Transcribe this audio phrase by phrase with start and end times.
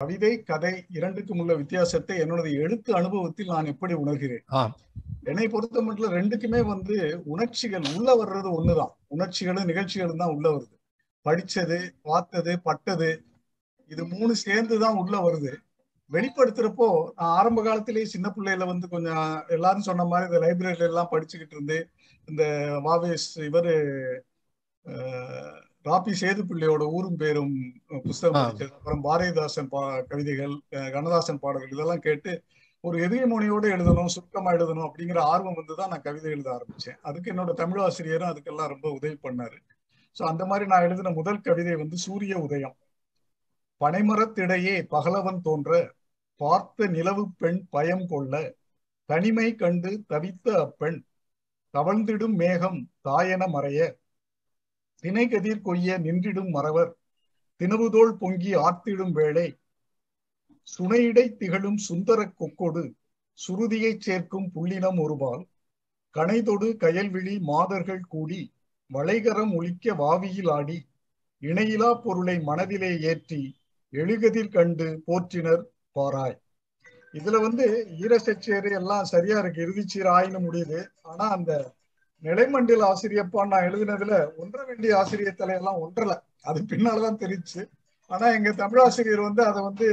[0.00, 4.44] கவிதை கதை இரண்டுக்கும் உள்ள வித்தியாசத்தை என்னுடைய எழுத்து அனுபவத்தில் நான் எப்படி உணர்கிறேன்?
[5.30, 6.96] என்னை பொறுத்த மட்டும் ரெண்டுக்குமே வந்து
[7.32, 8.92] உணர்ச்சிகள் உள்ள வர்றது ஒண்ணுதான்.
[9.14, 10.74] உணர்ச்சிகளும் நிகழ்ச்சிகளும் தான் உள்ள வருது.
[11.26, 13.10] படிச்சது பார்த்தது பட்டது
[13.90, 15.52] இது மூணு சேர்ந்துதான் உள்ள வருது.
[16.10, 19.26] வெளிப்படுத்துறப்போ நான் ஆரம்ப காலத்திலேயே சின்ன பிள்ளையில வந்து கொஞ்சம்
[19.56, 21.78] எல்லாரும் சொன்ன மாதிரி இந்த லைப்ரரியில எல்லாம் படிச்சுக்கிட்டு இருந்து
[22.28, 22.44] இந்த
[22.86, 23.76] வாவேஸ் இவரு
[25.88, 27.54] ராபி சேது பிள்ளையோட ஊரும் பேரும்
[28.06, 28.36] புஸ்தகம்.
[28.38, 30.54] படிச்சது அப்புறம் பாரதிதாசன் பா கவிதைகள்
[30.94, 32.32] கண்ணதாசன் பாடல்கள் இதெல்லாம் கேட்டு
[32.84, 36.98] ஒரு எதிரி மொழியோட எழுதணும் சுருக்கமா எழுதணும் அப்படிங்கிற ஆர்வம் வந்து தான் நான் கவிதை எழுத ஆரம்பிச்சேன்.
[37.08, 39.58] அதுக்கு என்னோட தமிழ் ஆசிரியரும் அதுக்கெல்லாம் ரொம்ப உதவி பண்ணாரு.
[40.16, 42.76] ஸோ அந்த மாதிரி நான் எழுதின முதல் கவிதை வந்து சூரிய உதயம்.
[43.80, 45.72] பனைமரத்திடையே பகலவன் தோன்ற
[46.40, 48.34] பார்த்த நிலவு பெண் பயம் கொள்ள
[49.08, 50.98] தனிமை கண்டு தவித்த அப்பெண்
[51.74, 53.80] தவழ்ந்திடும் மேகம் தாயென மறைய
[55.02, 56.94] திணைகதிர் கொய்ய நின்றிடும் மறவர்
[57.60, 59.58] தினவுதோள் பொங்கி ஆர்த்திடும் வேளை.
[60.78, 62.92] சுனையிடை திகழும் சுந்தர கொக்கொடு
[63.38, 65.44] சுருதியைச் சேர்க்கும் புள்ளினம் ஒருபால்.
[66.14, 68.52] கனைதொடு கயல்விழி மாதர்கள் கூடி
[68.94, 70.88] வளைகரம் ஒழிக்க வாவியில் ஆடி.
[71.42, 73.56] இணையிலா பொருளை மனதிலே ஏற்றி
[73.92, 75.62] எழுகதிர் கண்டு போற்றினர்
[75.94, 76.38] பாராய்.
[77.12, 79.62] இதுல வந்து ஈரசச்சேரு எல்லாம் சரியா இருக்கு.
[79.62, 80.88] இறுதிச்சீர் ஆயினும் முடியுது.
[81.02, 81.76] ஆனா அந்த
[82.22, 87.62] நிலைமண்டில் ஆசிரியப்பான் நான் எழுதினதுல ஒன்ற வேண்டிய ஆசிரியர் தலையெல்லாம் ஒன்றல அது பின்னால்தான் தெரிஞ்சு.
[88.06, 89.88] ஆனா எங்க தமிழாசிரியர் வந்து அதை வந்து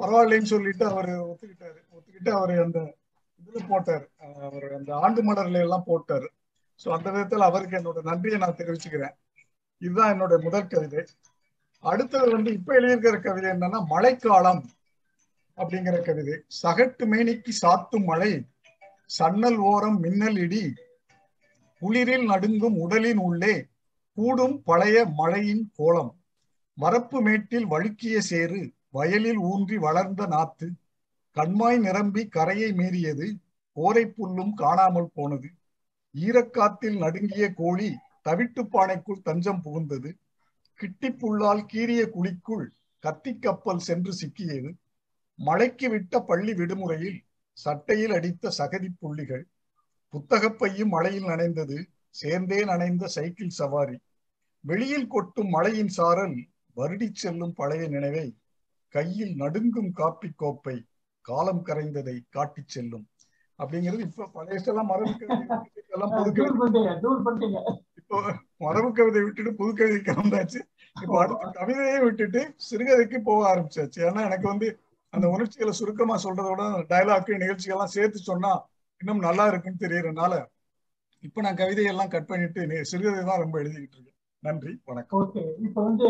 [0.00, 1.78] பரவாயில்லைன்னு சொல்லிட்டு அவர் ஒத்துக்கிட்டாரு.
[1.96, 2.80] ஒத்துக்கிட்டு அவர் அந்த
[3.40, 4.06] இதுல போட்டாரு.
[4.18, 6.28] அவர் அந்த ஆண்டு மலர்ல எல்லாம் போட்டாரு.
[6.84, 9.14] ஸோ அந்த விதத்துல அவருக்கு என்னோட நன்றியை நான் தெரிவிச்சுக்கிறேன்.
[9.78, 11.02] இதுதான் என்னோட முதல் கவிதை.
[11.84, 14.62] அடுத்தது வந்து இப்ப எழுதியிருக்கிற கவிதை என்னன்னா மழைக்காலம்
[15.58, 16.34] அப்படிங்கிற கவிதை.
[16.62, 18.32] சகட்டு மேனிக்கு சாத்தும் மழை
[19.10, 20.74] சன்னல் ஓரம் மின்னல் இடி
[21.80, 23.66] குளிரில் நடுங்கும் உடலின் உள்ளே
[24.14, 26.12] கூடும் பழைய மழையின் கோலம்.
[26.80, 30.68] வரப்பு மேட்டில் வழுக்கிய சேறு வயலில் ஊன்றி வளர்ந்த நாத்து.
[31.36, 33.26] கண்மாய் நிரம்பி கரையை மீறியது
[33.76, 35.48] கோரை புல்லும் காணாமல் போனது.
[36.14, 37.96] ஈரக்காத்தில் நடுங்கிய கோழி
[38.28, 40.10] தவிட்டு பானைக்குள் தஞ்சம் புகுந்தது.
[40.80, 42.66] கிட்டிப்புள்ளால் கீறிய குழிக்குள்
[42.98, 44.70] கத்தி கப்பல் சென்று சிக்கியது.
[45.38, 47.20] மழைக்கு விட்ட பள்ளி விடுமுறையில்
[47.52, 49.44] சட்டையில் அடித்த சகதி புள்ளிகள்
[50.14, 53.96] புத்தகப் பையும் மழையில் நனைந்தது சேர்ந்தே நனைந்த சைக்கிள் சவாரி.
[54.64, 56.36] வெளியில் கொட்டும் மழையின் சாரல்
[56.76, 58.36] வருடிச் செல்லும் பழைய நினைவை.
[58.94, 60.84] கையில் நடுங்கும் காப்பி கோப்பை
[61.20, 63.06] காலம் கரைந்ததை காட்டிச் செல்லும்.
[63.58, 67.60] அப்படிங்கிறது இப்ப பழையசெல்லாம் மரபு கவிதை விட்டுட்டு எல்லாம் புது கவிதை.
[67.94, 68.18] இப்போ
[68.56, 70.60] மரபு கவிதை விட்டுட்டு புது கவிதைக்கு வந்தாச்சு
[71.02, 74.00] இப்போ அடுத்த கவிதையை விட்டுட்டு சிறுகதைக்கு போக ஆரம்பிச்சாச்சு.
[74.08, 74.68] ஏன்னா எனக்கு வந்து
[75.12, 78.52] அந்த உணர்ச்சிகளை சுருக்கமா சொல்றதை விட டயலாக்கு நிகழ்ச்சிகள்லாம் சேர்த்து சொன்னா
[79.00, 80.34] இன்னும் நல்லா இருக்குன்னு தெரியறதுனால
[81.24, 84.16] இப்ப நான் கவிதையெல்லாம் கட் பண்ணிட்டு சிறுகதை தான் ரொம்ப எழுதிக்கிட்டு இருக்கேன்.
[84.42, 85.32] நன்றி வணக்கம்.
[85.62, 86.06] இப்ப வந்து